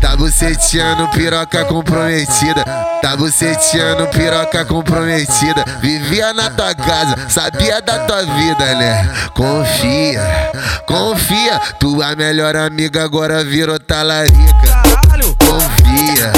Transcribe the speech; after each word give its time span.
Tá 0.00 0.16
buceteando 0.16 1.08
piroca 1.08 1.64
comprometida. 1.64 2.64
Tá 3.02 3.16
buceteando 3.16 4.06
piroca 4.08 4.64
comprometida. 4.64 5.64
Vivia 5.80 6.32
na 6.32 6.48
tua 6.50 6.74
casa, 6.74 7.16
sabia 7.28 7.80
da 7.80 8.00
tua 8.00 8.22
vida, 8.22 8.74
né? 8.76 9.08
Confia, 9.34 10.22
confia. 10.86 11.58
Tua 11.80 12.14
melhor 12.14 12.54
amiga 12.54 13.02
agora 13.02 13.42
virou 13.42 13.78
talarica. 13.80 14.36
Confia, 15.38 16.32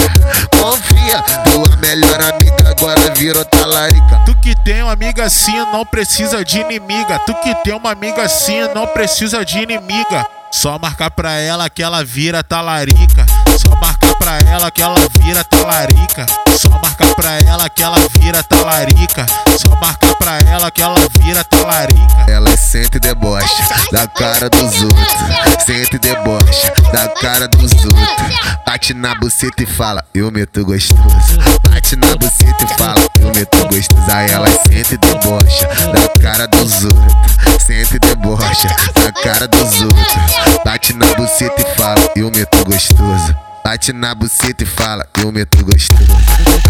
confia. 0.61 1.23
Tua 1.45 1.77
melhor 1.77 2.21
amiga 2.21 2.71
agora 2.71 3.15
virou 3.15 3.45
talarica. 3.45 4.23
Tu 4.27 4.35
que 4.37 4.55
tem 4.65 4.83
uma 4.83 4.93
amiga 4.93 5.25
assim 5.25 5.57
não 5.73 5.85
precisa 5.85 6.45
de 6.45 6.59
inimiga. 6.59 7.19
Tu 7.21 7.35
que 7.35 7.55
tem 7.63 7.75
uma 7.75 7.91
amiga 7.91 8.23
assim 8.23 8.61
não 8.75 8.87
precisa 8.89 9.45
de 9.45 9.59
inimiga. 9.59 10.27
Só 10.51 10.79
marcar 10.79 11.11
pra 11.11 11.33
ela 11.33 11.69
que 11.69 11.83
ela 11.83 12.05
vira 12.05 12.43
talarica. 12.43 13.27
Só 13.59 13.75
marcar 13.77 14.15
pra 14.15 14.39
ela 14.51 14.71
que 14.71 14.83
ela 14.83 14.99
vira 15.21 15.45
talarica. 15.45 16.27
Só 16.59 16.71
marcar 16.71 17.15
pra 17.15 17.39
ela 17.39 17.69
que 17.69 17.83
ela 17.83 17.99
vira 18.19 18.43
talarica. 18.43 19.27
Só 19.59 19.77
marcar 19.77 20.15
pra 20.15 20.39
ela 20.39 20.71
que 20.71 20.83
ela 20.83 20.99
vira 21.21 21.45
talarica. 21.45 21.88
Sente 22.79 22.97
e 22.97 23.01
debocha 23.01 23.65
da 23.91 24.07
cara 24.07 24.49
dos 24.49 24.83
outros. 24.83 25.65
Sente 25.67 25.97
e 25.97 25.99
debocha 25.99 26.73
da 26.93 27.09
cara 27.09 27.49
dos 27.49 27.73
outros. 27.73 28.39
Bate 28.65 28.95
na 28.95 29.17
buceta 29.17 29.65
e 29.65 29.67
fala, 29.67 30.05
eu 30.15 30.31
meto 30.31 30.65
gostoso. 30.65 31.03
Bate 31.69 31.97
na 31.97 32.15
buceta 32.15 32.65
e 32.65 32.79
fala, 32.79 33.01
eu 33.21 33.35
meto 33.35 33.67
gostoso. 33.67 34.11
Aí 34.13 34.31
ela 34.31 34.47
sente 34.47 34.95
e 34.95 34.97
debocha 34.97 35.67
da 35.93 36.23
cara 36.23 36.47
dos 36.47 36.85
outros. 36.85 37.63
Sente 37.67 37.97
e 37.97 37.99
debocha 37.99 38.69
da 38.95 39.11
cara 39.11 39.49
dos 39.49 39.83
outros. 39.83 40.07
Bate 40.65 40.93
na 40.95 41.07
buceta 41.15 41.61
e 41.61 41.77
fala, 41.77 42.09
eu 42.15 42.31
meto 42.31 42.65
gostoso. 42.65 43.35
Bate 43.65 43.93
na 43.93 44.15
buceta 44.15 44.63
e 44.63 44.67
fala, 44.67 45.05
eu 45.21 45.33
meto 45.33 45.65
gostoso. 45.65 46.07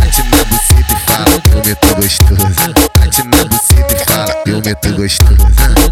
Bate 0.01 0.23
na 0.23 0.45
buceta 0.45 0.95
e 0.95 1.07
fala, 1.07 1.43
eu 1.53 1.63
meto 1.65 1.95
gostoso. 1.95 2.89
Bate 2.99 3.23
na 3.25 3.45
buceta 3.45 3.95
e 3.95 4.05
fala, 4.07 4.43
eu 4.47 4.63
meto 4.63 4.95
gostoso. 4.97 5.88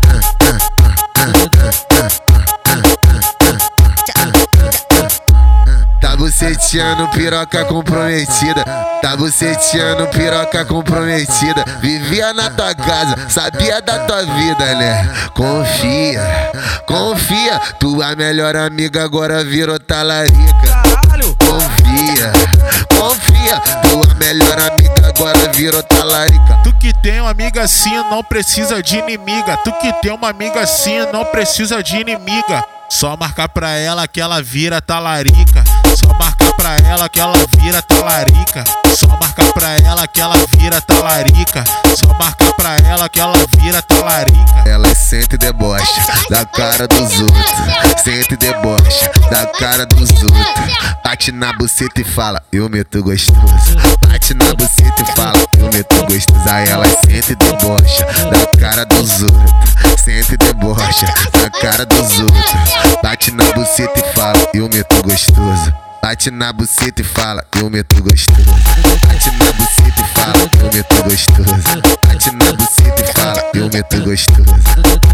Buceteando 6.37 7.09
piroca 7.09 7.65
comprometida. 7.65 8.63
Tá 9.01 9.17
buceteando 9.17 10.07
piroca 10.09 10.67
comprometida. 10.67 11.65
Vivia 11.81 12.35
na 12.35 12.51
tua 12.51 12.75
casa, 12.75 13.17
sabia 13.31 13.81
da 13.81 14.01
tua 14.01 14.23
vida, 14.23 14.75
né? 14.75 15.09
Confia, 15.33 16.21
confia. 16.87 17.59
Tua 17.81 18.15
melhor 18.15 18.55
amiga 18.55 19.03
agora 19.03 19.43
virou 19.43 19.81
talarica. 19.81 20.37
Confia, 21.39 22.33
confia. 22.99 23.59
Tua 23.89 24.15
melhor 24.17 24.59
amiga 24.59 25.09
agora 25.09 25.51
virou 25.55 25.83
talarica. 25.83 26.61
Tu 26.63 26.73
que 26.75 26.93
tem 27.03 27.19
uma 27.19 27.31
amiga 27.31 27.63
assim 27.63 27.95
não 28.11 28.23
precisa 28.23 28.83
de 28.83 28.99
inimiga. 28.99 29.57
Tu 29.65 29.73
que 29.81 29.91
tem 30.03 30.13
uma 30.13 30.29
amiga 30.29 30.61
assim 30.61 30.99
não 31.11 31.25
precisa 31.25 31.83
de 31.83 31.97
inimiga. 31.97 32.63
Só 32.91 33.17
marcar 33.17 33.49
pra 33.49 33.71
ela 33.71 34.07
que 34.07 34.21
ela 34.21 34.43
vira 34.43 34.83
talarica. 34.83 35.65
Só 35.97 36.13
marcar 36.13 36.53
pra 36.53 36.77
ela 36.87 37.09
que 37.09 37.19
ela 37.19 37.39
vira 37.59 37.81
talarica. 37.81 38.65
Só 38.95 39.07
marcar 39.09 39.53
pra 39.53 39.77
ela 39.77 40.07
que 40.07 40.21
ela 40.21 40.37
vira 40.57 40.81
talarica. 40.81 41.65
Só 41.97 42.13
marcar 42.15 42.53
pra 42.53 42.77
ela 42.77 43.09
que 43.09 43.19
ela 43.19 43.39
vira 43.59 43.81
talarica. 43.81 44.69
Ela 44.69 44.95
sente 44.95 45.35
e 45.35 45.39
debocha 45.39 46.03
da 46.29 46.45
cara 46.45 46.87
dos 46.87 47.21
outros. 47.21 48.03
Sente 48.03 48.37
debocha 48.37 49.11
da 49.31 49.47
cara 49.47 49.87
dos 49.87 50.11
outros. 50.11 50.97
Bate 51.03 51.33
na 51.33 51.53
buceta 51.53 52.01
e 52.01 52.05
fala, 52.05 52.43
eu 52.53 52.69
meto 52.69 53.03
gostoso. 53.03 53.41
Bate 54.07 54.35
na 54.35 54.53
buceta 54.55 55.03
e 55.03 55.17
fala, 55.17 55.39
eu 55.59 55.71
meto 55.73 56.05
gostoso. 56.07 56.49
Aí 56.51 56.69
ela 56.69 56.87
sente 57.07 57.35
debocha 57.37 58.07
da 58.31 58.59
cara 58.59 58.85
dos 58.85 59.23
outros. 59.23 60.01
Sente 60.03 60.37
debocha 60.37 61.07
da 61.33 61.51
cara 61.51 61.87
dos 61.87 62.19
outros. 62.21 62.45
Bate 63.03 63.31
na 63.31 63.45
buceta 63.53 63.99
e 63.99 64.15
fala, 64.15 64.49
eu 64.53 64.69
meto 64.69 65.03
gostoso. 65.03 65.86
Bate 66.03 66.31
na 66.31 66.53
buceta 66.53 67.01
e 67.01 67.05
fala, 67.05 67.45
eu 67.59 67.69
meto 67.69 68.03
gostoso. 68.03 68.45
Bate 69.07 69.31
na 69.39 69.53
buceta 69.53 70.03
e 70.03 70.15
fala, 70.15 70.51
eu 70.61 70.73
meto 70.73 71.03
gostoso. 71.03 71.53
Bate 72.07 72.31
na 72.33 72.53
buceta 72.53 73.03
e 73.03 73.13
fala, 73.13 73.51
eu 73.55 73.71
meto 73.71 74.03
gostoso. 74.03 75.06